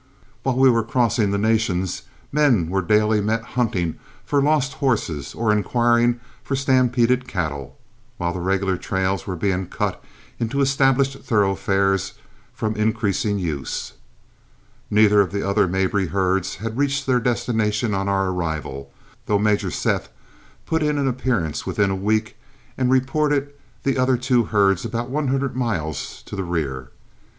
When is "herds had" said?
16.07-16.79